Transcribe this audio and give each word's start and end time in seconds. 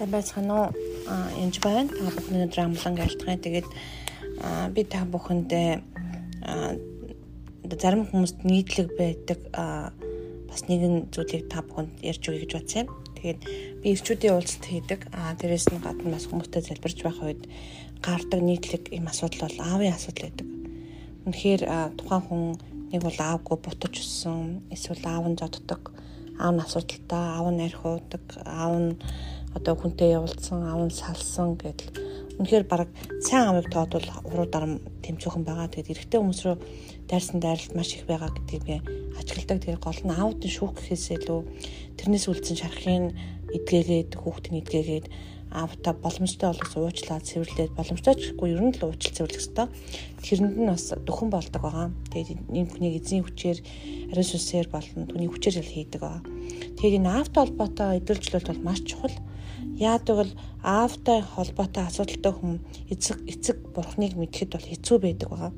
Сайн 0.00 0.16
байцгаана 0.16 0.54
уу? 0.56 0.68
Аа 1.12 1.28
энэ 1.36 1.60
байна. 1.60 1.92
Та 1.92 2.08
бүхний 2.08 2.44
өдөр 2.48 2.60
амлан 2.64 2.96
айлтгая. 3.04 3.36
Тэгээд 3.36 3.68
би 4.72 4.82
та 4.88 5.04
бүхэндээ 5.04 5.70
зарим 7.76 8.08
хүмүүст 8.08 8.40
нийтлэг 8.48 8.96
байдаг 8.96 9.40
бас 10.48 10.64
нэгэн 10.72 11.12
зүйлийг 11.12 11.52
та 11.52 11.60
бүхэнд 11.60 12.00
ярьж 12.00 12.32
өгье 12.32 12.48
гэж 12.48 12.52
бодсон 12.56 12.80
юм. 12.80 12.88
Тэгээд 13.20 13.40
би 13.84 13.86
ирчүүдийн 13.92 14.34
уулзалт 14.40 14.64
хийдэг. 14.72 15.00
Аа 15.12 15.36
дээрэс 15.36 15.68
нь 15.68 15.84
гадна 15.84 16.16
бас 16.16 16.24
хүмүүстэй 16.32 16.64
залбирч 16.64 17.04
байх 17.04 17.20
үед 17.20 17.44
гардаг 18.00 18.40
нийтлэг 18.40 18.88
юм 18.96 19.04
асуудал 19.04 19.52
бол 19.52 19.58
аавын 19.68 19.92
асуудал 19.92 20.32
байдаг. 20.32 20.48
Үнэхээр 21.28 21.62
тухайн 22.00 22.24
хүн 22.24 22.42
нэг 22.88 23.04
бол 23.04 23.18
аавгүй 23.20 23.56
бутаж 23.60 24.00
өссөн, 24.00 24.64
эсвэл 24.72 25.04
аав 25.04 25.28
нь 25.28 25.36
зоддог, 25.36 25.92
аав 26.40 26.52
нь 26.56 26.64
асуудалтай, 26.64 27.24
аав 27.36 27.48
нь 27.52 27.64
архиудаг, 27.68 28.24
аав 28.48 28.74
нь 28.80 28.92
одоо 29.54 29.74
хүнтэй 29.76 30.16
явуулсан, 30.16 30.64
аав 30.64 30.80
нь 30.88 30.94
салсан 30.94 31.60
гэдэл 31.60 31.92
үнэхээр 32.40 32.64
баг 32.64 32.88
сайн 33.20 33.52
амыг 33.52 33.68
тоодвол 33.68 34.08
уруу 34.24 34.48
дарам 34.48 34.80
тэмцүүхэн 35.04 35.44
байгаа. 35.44 35.68
Тэгээд 35.68 35.92
эрэгтэй 35.92 36.18
хүмүүс 36.20 36.40
рүү 36.48 36.56
дайрсан 37.10 37.38
дайралт 37.42 37.76
маш 37.76 37.92
их 37.92 38.08
байгаа 38.08 38.32
гэдгийг 38.32 38.80
ажигладаг. 39.20 39.60
Тэгээд 39.60 39.84
гол 39.84 40.00
нь 40.00 40.14
аавд 40.16 40.40
нь 40.40 40.54
шүүх 40.56 40.72
гэхээс 40.80 41.06
илүү 41.20 41.40
тэрнээс 42.00 42.26
үлдсэн 42.32 42.56
шархыг 42.56 43.12
эдгээгээд 43.52 44.10
хүүхдийн 44.16 44.60
эдгээгээд 44.64 45.06
аавта 45.50 45.92
боломжтой 45.92 46.54
болгос 46.54 46.74
уучлаад 46.78 47.26
цэвэрлээд 47.26 47.74
боломжтой 47.74 48.14
ч 48.14 48.22
гэхгүй 48.30 48.54
ер 48.54 48.62
нь 48.62 48.74
л 48.78 48.86
уучлал 48.86 49.16
цэвэрлэх 49.18 49.42
хэрэгтэй. 49.42 49.66
Тэрэнд 50.22 50.56
нь 50.62 50.70
бас 50.70 50.84
дөхөн 50.94 51.30
болдог 51.30 51.62
байгаа. 51.62 51.88
Тэгээд 52.14 52.46
энэ 52.46 52.70
хүний 52.70 52.92
эзэн 52.98 53.26
хүчээр 53.26 53.58
ариун 54.14 54.28
сүнсээр 54.30 54.68
болон 54.70 55.10
түүний 55.10 55.26
хүчээр 55.26 55.58
л 55.58 55.74
хийдэг 55.74 56.00
байгаа. 56.00 56.22
Тэгээд 56.78 56.98
энэ 57.02 57.10
аавтай 57.10 57.40
холбоотой 57.42 57.98
эдэлжлэлт 57.98 58.46
бол 58.46 58.62
маш 58.62 58.80
чухал. 58.86 59.16
Яадаг 59.74 60.16
бол 60.16 60.32
аавтай 60.62 61.18
холбоотой 61.20 61.82
асуудалтай 61.82 62.32
хүн 62.32 62.54
эцэг 62.92 63.18
эцэг 63.26 63.56
бурхныг 63.74 64.14
мэдхэд 64.14 64.54
бол 64.54 64.66
хэцүү 64.70 64.96
байдаг 65.02 65.28
байгаа. 65.34 65.52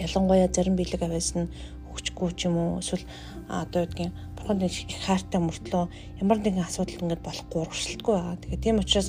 Ялангуяа 0.00 0.48
зарим 0.48 0.80
бэлэг 0.80 1.02
аваас 1.04 1.36
нь 1.36 1.52
хөгжихгүй 1.90 2.30
ч 2.38 2.46
юм 2.48 2.56
уу 2.56 2.78
эсвэл 2.80 3.04
одоо 3.50 3.84
гэдгийг 3.84 4.14
бурханд 4.50 4.66
их 4.66 4.98
хайртай 5.06 5.38
мөртлөө 5.38 5.84
ямар 6.18 6.38
нэгэн 6.42 6.66
асуудал 6.66 7.06
ингээд 7.06 7.22
болохгүй 7.22 7.58
урагшилтгүй 7.62 8.14
байгаа. 8.18 8.36
Тэгэхээр 8.42 8.64
тийм 8.66 8.82
учраас 8.82 9.08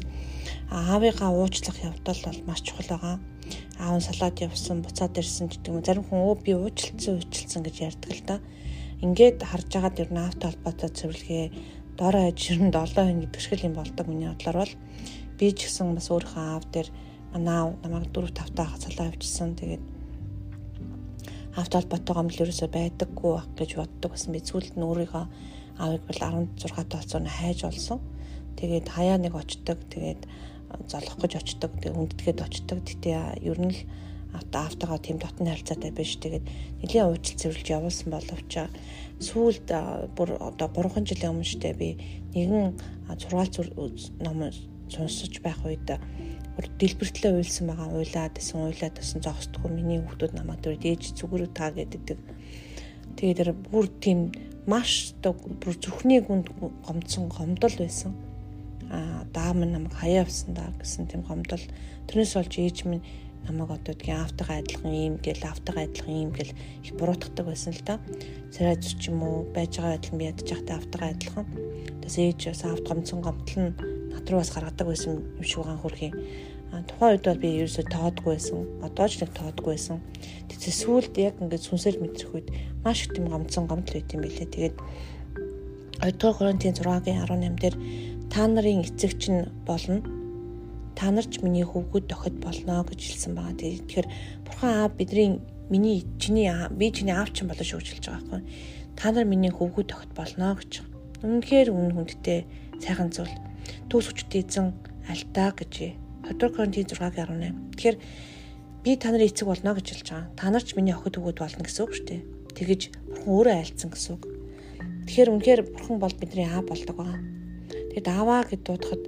аавыгаа 0.69 1.33
уучлах 1.33 1.77
явдал 1.81 2.21
бол 2.21 2.39
маш 2.45 2.61
чухал 2.61 2.89
байгаа. 2.93 3.17
Аав 3.81 3.97
нь 3.97 4.05
салаад 4.05 4.37
явсан, 4.37 4.85
буцаад 4.85 5.17
ирсэн 5.17 5.49
гэдэг 5.49 5.73
юм. 5.73 5.81
Зарим 5.81 6.05
хүн 6.05 6.21
өө 6.29 6.35
би 6.45 6.53
уучлалцсан, 6.53 7.17
уучлалцсан 7.17 7.61
гэж 7.65 7.75
ярьдаг 7.89 8.11
л 8.13 8.23
да. 8.29 8.35
Ингээд 9.01 9.41
харж 9.41 9.69
байгаад 9.73 9.97
ер 9.97 10.09
нь 10.13 10.21
аавтай 10.21 10.47
холбоотой 10.53 10.89
цэвэрлэгээ 10.93 11.45
доороо 11.97 12.23
аж 12.29 12.39
ер 12.53 12.59
нь 12.61 12.69
7 12.69 12.93
хоног 12.93 13.17
гэдэг 13.25 13.41
шиг 13.41 13.65
юм 13.65 13.73
болдог 13.73 14.05
миний 14.05 14.29
бодлоор 14.29 14.57
бол 14.61 14.73
би 15.41 15.45
ч 15.57 15.65
гэсэн 15.65 15.97
бас 15.97 16.13
өөрийнхөө 16.13 16.45
аав 16.53 16.65
дээр 16.69 16.89
манай 17.33 17.73
намайг 17.81 18.13
4 18.13 18.29
5 18.29 18.53
таа 18.53 18.67
хацалаа 18.69 19.09
авчирсан. 19.09 19.57
Тэгээд 19.57 19.81
авто 21.55 21.79
холбоотойгоо 21.79 22.23
л 22.31 22.41
ерөөсөй 22.47 22.69
байдаггүй 22.71 23.35
гэж 23.59 23.69
боддог 23.75 24.11
гэсэн 24.15 24.31
би 24.31 24.39
зүйлд 24.39 24.75
нь 24.79 24.87
өөрийгөө 24.87 25.25
аавыг 25.81 26.03
бол 26.07 26.19
16 26.55 26.87
тооцооно 26.87 27.29
хайж 27.29 27.67
олсон. 27.67 27.99
Тэгээд 28.55 28.87
хаяа 28.87 29.17
нэг 29.19 29.35
очдог. 29.35 29.79
Тэгээд 29.91 30.21
золох 30.87 31.15
гэж 31.19 31.33
очдог. 31.41 31.71
Тэгээд 31.81 31.97
хүндэтгээд 31.97 32.39
очдог. 32.39 32.77
Тэгтээ 32.87 33.43
ер 33.43 33.59
нь 33.59 33.73
л 33.75 33.79
авто 34.31 34.57
автогаа 34.63 34.99
тийм 34.99 35.19
дотны 35.19 35.51
харилцаатай 35.51 35.91
биш. 35.91 36.15
Тэгээд 36.23 36.45
нэлийн 36.79 37.11
уучлал 37.11 37.39
цэвэрлж 37.39 37.67
явуулсан 37.67 38.09
боловч 38.15 38.51
сүүлд 39.19 39.67
бүр 40.15 40.29
одоо 40.39 40.67
3 40.71 41.03
жилийн 41.03 41.35
өмнө 41.35 41.51
штэ 41.51 41.75
би 41.75 41.99
нэгэн 42.31 42.79
сургаал 43.19 43.51
ном 44.23 44.39
сонсож 44.87 45.33
байх 45.43 45.59
үед 45.67 45.87
дэлбэртлээ 46.59 47.31
уйлсан 47.31 47.71
байгаа 47.71 47.89
уйлаад 47.95 48.35
гэсэн 48.35 48.59
уйлаад 48.59 48.95
гэсэн 48.99 49.23
зогсдгүй 49.23 49.71
миний 49.71 49.99
хүүхдүүд 50.03 50.33
намайг 50.35 50.59
тэр 50.59 50.75
дээж 50.75 51.15
зүгүрүү 51.15 51.49
та 51.55 51.71
гэдэг. 51.71 52.19
Тэгээд 53.15 53.39
тэр 53.39 53.51
бүр 53.55 53.87
тийм 54.03 54.35
маш 54.67 55.15
бүр 55.21 55.75
зүрхний 55.79 56.19
гүнд 56.19 56.51
гомдсон 56.85 57.31
гомдол 57.31 57.75
байсан. 57.79 58.11
Аа 58.91 59.23
даам 59.31 59.63
намайг 59.63 59.95
хаяа 59.95 60.27
авсан 60.27 60.53
даа 60.53 60.75
гэсэн 60.75 61.07
тийм 61.07 61.23
гомдол. 61.23 61.63
Тэрнээс 62.11 62.35
болж 62.35 62.53
ээж 62.59 62.77
минь 62.83 63.05
намайг 63.47 63.71
одоо 63.71 63.95
тийм 63.95 64.19
автагаа 64.19 64.59
адилхан 64.59 64.91
юм 64.91 65.15
гэл 65.23 65.43
автагаа 65.47 65.87
адилхан 65.87 66.13
юм 66.13 66.31
гэл 66.35 66.51
их 66.83 66.93
буруутгадаг 66.99 67.45
байсан 67.47 67.73
л 67.73 67.83
да. 67.87 67.95
Царай 68.51 68.75
зүч 68.75 69.07
юм 69.07 69.23
уу 69.23 69.47
байж 69.55 69.79
байгаа 69.79 69.97
адилхан 69.97 70.19
би 70.19 70.27
ядчих 70.27 70.65
та 70.67 70.77
автагаа 70.77 71.15
адилхан. 71.15 71.45
Тэс 72.03 72.15
ээж 72.19 72.51
бас 72.51 72.63
авт 72.65 72.85
гомцсон 72.85 73.21
гомдол 73.23 73.71
нь 73.71 74.00
руу 74.29 74.41
бас 74.41 74.51
гаргадаг 74.53 74.87
байсан 74.87 75.23
юм 75.37 75.43
шиг 75.43 75.63
байгаа 75.63 75.81
хөрхий. 75.81 76.11
А 76.71 76.83
тухайн 76.87 77.17
үед 77.17 77.25
бол 77.27 77.41
би 77.43 77.49
ерөөсөө 77.59 77.85
тоодгүй 77.91 78.31
байсан. 78.35 78.59
Одоо 78.85 79.07
ч 79.11 79.13
нэг 79.19 79.31
тоодгүй 79.35 79.71
байсан. 79.75 79.97
Тэгээс 80.47 80.77
сүүлд 80.83 81.13
яг 81.19 81.35
ингээд 81.43 81.67
сүнсээр 81.67 81.97
мэдрэх 81.99 82.31
үед 82.31 82.47
маш 82.85 83.03
их 83.03 83.11
тийм 83.11 83.27
гомцсон 83.27 83.67
гомдол 83.67 83.99
байт 83.99 84.13
юм 84.15 84.21
билээ. 84.23 84.47
Тэгээд 84.47 84.75
2 85.99 86.17
дугаар 86.17 86.55
Коринтын 86.55 86.73
6-гийн 86.73 87.21
18 87.27 87.59
дээр 87.59 87.75
та 88.31 88.47
нарын 88.47 88.87
эцэг 88.87 89.19
чинь 89.19 89.51
болно. 89.67 89.99
Та 90.95 91.11
нар 91.11 91.27
ч 91.27 91.43
миний 91.43 91.67
хөвгүүд 91.67 92.07
дохид 92.07 92.39
болно 92.39 92.87
гэж 92.87 92.99
хэлсэн 93.03 93.35
байгаа. 93.35 93.59
Тэгэхээр 93.59 94.07
бурхан 94.47 94.71
аав 94.71 94.95
бидний 94.95 95.43
миний 95.69 96.07
чиний 96.17 96.47
би 96.71 96.91
чиний 96.91 97.13
аав 97.13 97.35
чинь 97.35 97.51
болоо 97.51 97.67
шүүж 97.67 97.99
хэлж 97.99 98.05
байгаа 98.07 98.23
байхгүй. 98.23 98.41
Та 98.95 99.11
нар 99.11 99.25
миний 99.27 99.51
хөвгүүд 99.51 99.87
дохид 99.91 100.11
болно 100.15 100.55
гэж. 100.55 100.87
Үнэхээр 101.21 101.69
үн 101.69 101.91
хүндтэй 101.95 102.47
сайхан 102.79 103.11
зүйл 103.13 103.50
хүчтэй 104.11 104.41
эзэн 104.45 104.73
альтаа 105.07 105.51
гэж 105.55 105.97
20 106.27 106.55
Коринтын 106.55 106.85
6-18. 106.85 107.75
Тэгэхээр 107.75 107.97
би 108.83 108.91
та 108.97 109.11
нарын 109.11 109.29
эцэг 109.29 109.47
болно 109.47 109.73
гэж 109.75 109.87
хэлж 109.89 110.07
байгаа. 110.09 110.29
Та 110.37 110.49
нар 110.49 110.63
ч 110.63 110.77
миний 110.77 110.93
охид 110.93 111.17
өгөөд 111.17 111.41
болно 111.41 111.65
гэсэн 111.65 111.83
үг 111.85 111.93
шүү 111.93 112.05
дээ. 112.07 112.21
Тэгэж 112.57 112.81
бурхан 113.09 113.33
өөрөө 113.33 113.55
айлцсан 113.57 113.89
гэсэн 113.91 114.11
үг. 114.15 114.23
Тэгэхээр 115.05 115.29
үнэхээр 115.33 115.61
бурхан 115.69 115.97
бол 115.99 116.15
бидний 116.15 116.47
аав 116.47 116.65
болдог 116.69 116.95
байгаа. 116.95 117.19
Тэгэд 117.91 118.07
ааваа 118.07 118.41
гэд 118.47 118.61
дуудахад 118.63 119.03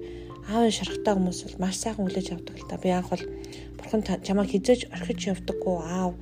аавын 0.49 0.73
шарахтай 0.73 1.13
хүмүүс 1.15 1.39
бол 1.45 1.61
маш 1.61 1.75
сайхан 1.79 2.03
хүлээж 2.03 2.27
авдаг 2.33 2.55
л 2.57 2.67
та. 2.67 2.81
Би 2.81 2.89
анх 2.91 3.09
бол 3.13 3.23
бурхан 3.79 4.01
чамайг 4.03 4.49
хизээж 4.51 4.91
орхиж 4.91 5.19
явдаггүй 5.31 5.75
аав 5.85 6.13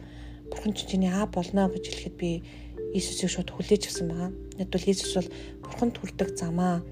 бурхан 0.52 0.74
ч 0.76 0.86
чиний 0.86 1.10
аав 1.10 1.32
болно 1.34 1.72
гэж 1.72 1.84
хэлэхэд 1.88 2.16
би 2.20 2.44
Иесусыг 2.92 3.32
шууд 3.32 3.50
хүлээж 3.56 3.88
авсан 3.88 4.08
байгаа. 4.12 4.30
Надад 4.60 4.74
бол 4.76 4.88
Иесус 4.92 5.16
бол 5.16 5.30
бурханд 5.64 5.96
хүрдэг 5.98 6.30
замаа 6.36 6.84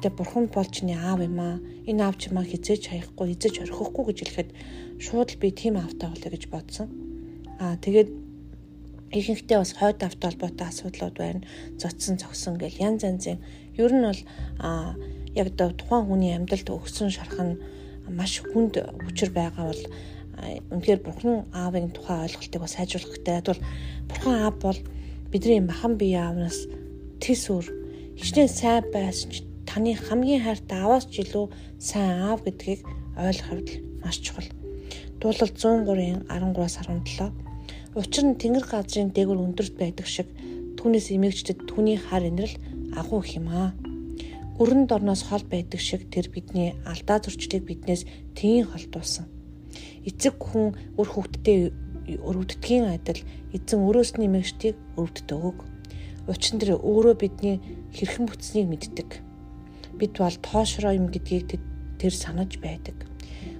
Гэтэ 0.00 0.16
бурхан 0.16 0.48
бол 0.48 0.64
чиний 0.64 0.96
аав 0.96 1.20
юм 1.20 1.36
аа. 1.44 1.60
Энэ 1.84 2.08
аав 2.08 2.16
чимаа 2.16 2.40
хизээж 2.48 2.88
хаяхгүй, 2.88 3.36
хизээж 3.36 3.68
орхихгүй 3.68 4.04
гэж 4.08 4.18
хэлэхэд 4.24 4.50
шууд 4.96 5.28
л 5.28 5.40
би 5.44 5.52
тийм 5.52 5.76
аавтай 5.76 6.08
болоо 6.08 6.30
гэж 6.32 6.48
бодсон. 6.48 6.88
Аа 7.60 7.76
тэгээд 7.76 8.08
ихэнхдээ 9.12 9.58
бас 9.60 9.76
хойд 9.76 10.00
авто 10.00 10.32
холбоотой 10.32 10.66
асуудлууд 10.72 11.16
байна. 11.20 11.44
Зодсон, 11.76 12.16
зогсон 12.16 12.56
гэл 12.56 12.80
янз 12.80 13.04
янзын. 13.04 13.44
Ер 13.76 13.92
нь 13.92 14.08
бол 14.08 14.22
аа 14.56 14.96
яг 15.36 15.52
тухайн 15.52 16.08
хүний 16.08 16.32
амьдралд 16.32 16.72
өгсөн 16.80 17.12
шархан 17.12 17.60
маш 18.08 18.40
хүнд 18.40 18.80
хүчээр 19.04 19.36
байгаа 19.36 19.68
бол 19.68 19.84
үнэхээр 20.72 21.00
бурхан 21.04 21.44
аавын 21.52 21.92
тухай 21.92 22.24
ойлголтыг 22.24 22.60
бас 22.64 22.72
сайжруулах 22.72 23.20
хэрэгтэй. 23.20 23.44
Тэгвэл 23.44 23.68
бурхан 24.08 24.34
аав 24.48 24.56
бол 24.64 24.80
бидний 25.28 25.60
махан 25.60 26.00
бие 26.00 26.24
аавнаас 26.24 26.64
тис 27.20 27.52
өөр 27.52 27.68
хичнээн 28.16 28.48
сайн 28.48 28.88
байсан 28.88 29.28
ч 29.28 29.49
таны 29.70 29.94
хамгийн 29.94 30.42
хайртай 30.42 30.82
аваас 30.82 31.06
ч 31.06 31.22
илүү 31.22 31.46
сайн 31.78 32.26
аав 32.26 32.42
гэдгийг 32.42 32.82
ойлгох 33.14 33.46
хувьд 33.54 33.68
маш 34.02 34.18
чухал. 34.18 34.48
Дуулал 35.22 35.46
103-ын 35.46 36.26
13-аас 36.26 36.74
17. 36.82 37.30
Учир 37.94 38.24
нь 38.26 38.34
тэнгэр 38.34 38.66
газрын 38.66 39.14
дээгүр 39.14 39.38
өндөрт 39.38 39.78
байдаг 39.78 40.10
шиг 40.10 40.26
түүнээс 40.74 41.14
эмээгчдэд 41.14 41.70
түүний 41.70 42.02
хар 42.02 42.26
инрэл 42.26 42.58
агуу 42.98 43.22
их 43.22 43.38
юм 43.38 43.46
аа. 43.46 43.70
Өрөнд 44.58 44.90
орноос 44.90 45.22
хол 45.30 45.46
байдаг 45.46 45.78
шиг 45.78 46.10
тэр 46.10 46.26
бидний 46.34 46.74
алдаа 46.82 47.22
зурчлыг 47.22 47.62
биднээс 47.62 48.10
тгийн 48.34 48.66
холдуулсан. 48.66 49.30
Эцэг 50.02 50.34
хүн 50.42 50.74
үр 50.98 51.08
хөвгтдээ 51.14 52.18
өрөвддгийн 52.26 52.90
адил 52.90 53.22
эзэн 53.54 53.86
өрөөс 53.86 54.18
нь 54.18 54.26
эмээгчдийг 54.26 54.74
өрөвддөг. 54.98 55.56
Учир 56.26 56.52
нь 56.58 56.60
тэр 56.60 56.74
өөрөө 56.74 57.14
бидний 57.22 57.62
хэрхэн 57.94 58.26
бүтснийг 58.26 58.66
мэддэг 58.66 59.29
бид 60.00 60.16
бол 60.16 60.36
тоошроо 60.40 60.96
юм 60.96 61.12
гэдгийг 61.12 61.60
тэр 62.00 62.14
санаж 62.16 62.56
байдаг. 62.64 62.96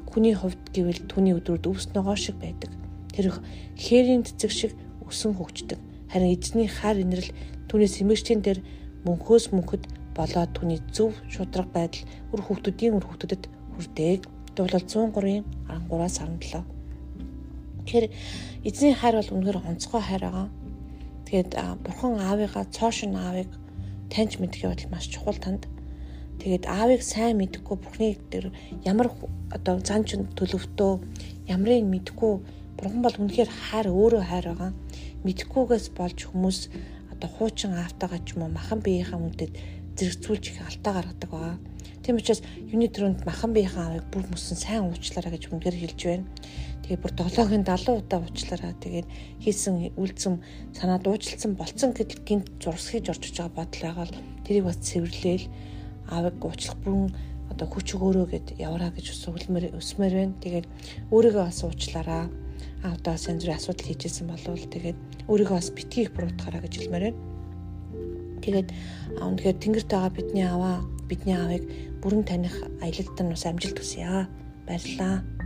Хүний 0.08 0.32
хувьд 0.32 0.72
гэвэл 0.72 1.04
түүний 1.12 1.37
өдрүүд 1.37 1.69
өвс 1.69 1.92
ногоо 1.92 2.16
шиг 2.16 2.40
байдаг. 2.40 2.72
Тэр 3.12 3.37
хээрийн 3.76 4.25
цэцэг 4.25 4.50
шиг 4.50 4.72
өсөн 5.04 5.37
хөгждөг. 5.37 5.76
Харин 6.08 6.32
эзний 6.32 6.66
хар 6.66 6.96
инрэл 6.96 7.31
түүнээс 7.69 8.00
эмэгчтэн 8.02 8.40
дээр 8.40 8.60
мөнхөөс 9.04 9.52
мөнхөд 9.52 9.84
болоод 10.16 10.50
түүний 10.56 10.81
зөв 10.90 11.12
шудраг 11.28 11.69
байдал 11.70 12.02
үр 12.32 12.40
хүүхдүүдийн 12.42 12.96
үр 12.96 13.04
хүүхдэд 13.04 13.44
хүрдэг. 13.76 14.20
Дуулал 14.56 14.82
103-ын 14.82 15.44
13-аас 15.69 16.16
17. 16.19 16.64
Тэгэхээр 17.87 18.06
эзний 18.66 18.94
хайр 18.96 19.14
бол 19.20 19.31
үнэхээр 19.31 19.62
онцгой 19.62 20.02
хайр 20.02 20.22
байгаа. 20.26 20.48
Тэгээд 21.31 21.50
бурхан 21.87 22.19
аавыгаа 22.19 22.64
цоошин 22.75 23.14
аавыг 23.14 23.50
таньж 24.10 24.42
мэдэх 24.42 24.66
явдал 24.66 24.90
маш 24.90 25.06
чухал 25.06 25.38
танд 25.38 25.70
Тэгээд 26.40 26.64
аавыг 26.64 27.04
сайн 27.04 27.37
мэдхгүй 27.37 27.76
Бурхны 27.76 28.16
дээр 28.32 28.48
ямар 28.88 29.12
одоо 29.52 29.76
зан 29.84 30.08
чун 30.08 30.25
төлөвтөө 30.32 30.92
ямрыг 31.52 31.84
мэдхгүй 31.84 32.32
Бурхан 32.81 33.04
бол 33.04 33.16
үнэхээр 33.20 33.50
хайр 33.52 33.87
өөрөө 33.92 34.25
хайр 34.25 34.46
байгаа. 34.48 34.72
Мэдхгүйгээс 35.20 35.87
болж 35.92 36.19
хүмүүс 36.32 36.58
одоо 37.12 37.28
хуучин 37.28 37.76
аавтайгаа 37.76 38.25
ч 38.25 38.40
юм 38.40 38.48
уу 38.48 38.56
махан 38.56 38.81
биеийнхаа 38.81 39.20
үндэд 39.20 39.52
зэрэгцүүлж 40.00 40.44
их 40.48 40.64
алдаа 40.64 40.92
гаргадаг 40.96 41.28
байгаа. 41.28 41.56
Тийм 42.00 42.16
учраас 42.16 42.40
юуны 42.56 42.88
төрөнд 42.88 43.28
махан 43.28 43.52
биеийнхаа 43.52 44.00
аавыг 44.00 44.08
бүр 44.08 44.25
мөсөн 44.32 44.56
сайн 44.56 44.88
уучлаарай 44.88 45.37
гэж 45.37 45.52
үнээр 45.52 45.76
хэлж 45.76 46.00
байна. 46.08 46.25
Тэгээ 46.88 47.02
бүр 47.04 47.12
7-гийн 47.20 47.69
70 47.69 48.00
удаа 48.00 48.19
уучлаарай. 48.25 48.72
Тэгээд 48.81 49.08
хийсэн 49.44 49.92
үйлцэм 50.00 50.40
санаад 50.72 51.04
уучлалсан 51.04 51.52
болцсон 51.60 51.92
гэдэл 51.92 52.25
гинт 52.25 52.48
зурсхийж 52.64 53.12
орж 53.12 53.28
байгаа 53.28 53.52
бодол 53.52 53.84
байгаа 53.84 54.06
л 54.08 54.16
тэрийг 54.48 54.64
бас 54.64 54.81
цэвэрлээл 54.81 55.44
аавыг 56.11 56.37
уучлах 56.45 56.77
бүрэн 56.83 57.11
одоо 57.51 57.67
хүч 57.67 57.99
өгөөрөө 57.99 58.27
гэд 58.31 58.47
явараа 58.62 58.91
гэж 58.95 59.07
өсвөлмөр 59.15 59.75
өсмөр 59.75 60.12
байна. 60.15 60.35
Тэгээд 60.43 60.67
өөрийгөө 61.11 61.45
бас 61.47 61.61
уучлаараа. 61.67 62.25
Аа 62.85 62.95
одоо 62.95 63.15
сайн 63.17 63.39
зүрийн 63.41 63.59
асуудал 63.59 63.87
хийжсэн 63.91 64.27
болвол 64.31 64.65
тэгээд 64.71 64.99
өөрийгөө 65.29 65.57
бас 65.59 65.71
битгий 65.75 66.07
буруутгаараа 66.09 66.62
гэж 66.62 66.75
хэлмээр 66.79 67.05
байна. 67.11 67.21
Тэгээд 68.41 68.69
үнэхээр 69.21 69.57
тэнгэрт 69.61 69.91
байгаа 69.91 70.12
бидний 70.15 70.47
аваа 70.47 70.77
бидний 71.11 71.37
аавыг 71.37 71.65
бүрэн 72.01 72.25
таних 72.25 72.57
аялалд 72.81 73.19
нь 73.21 73.33
бас 73.35 73.45
амжилт 73.45 73.79
хүсье. 73.79 74.27
Баярлалаа. 74.65 75.39